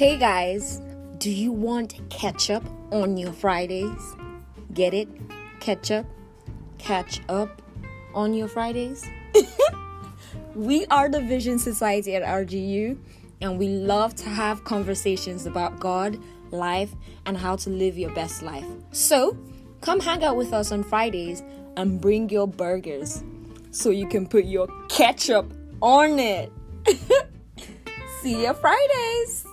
[0.00, 0.80] Hey guys,
[1.18, 4.16] do you want ketchup on your Fridays?
[4.72, 5.10] Get it?
[5.60, 6.06] Ketchup?
[6.78, 7.60] Catch up
[8.14, 9.04] on your Fridays?
[10.54, 12.96] we are the Vision Society at RGU,
[13.42, 16.18] and we love to have conversations about God,
[16.50, 16.94] life,
[17.26, 18.64] and how to live your best life.
[18.92, 19.36] So,
[19.82, 21.42] come hang out with us on Fridays
[21.76, 23.22] and bring your burgers
[23.70, 26.50] so you can put your ketchup on it.
[28.22, 29.44] See you Fridays!